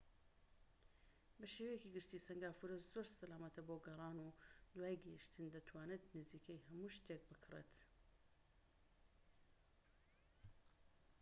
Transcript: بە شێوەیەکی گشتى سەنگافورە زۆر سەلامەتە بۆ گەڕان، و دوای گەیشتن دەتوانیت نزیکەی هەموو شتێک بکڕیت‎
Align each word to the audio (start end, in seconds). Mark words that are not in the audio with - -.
بە 1.37 1.47
شێوەیەکی 1.55 1.93
گشتى 1.95 2.23
سەنگافورە 2.27 2.77
زۆر 2.91 3.05
سەلامەتە 3.19 3.61
بۆ 3.67 3.75
گەڕان، 3.85 4.17
و 4.25 4.27
دوای 4.73 5.01
گەیشتن 5.05 5.45
دەتوانیت 5.55 6.03
نزیکەی 6.17 6.63
هەموو 6.67 6.93
شتێک 6.97 7.21
بکڕیت‎ 7.27 7.73